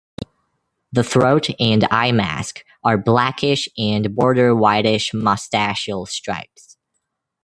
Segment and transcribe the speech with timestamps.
[0.91, 6.75] The throat and eyemask are blackish and border whitish moustachial stripes.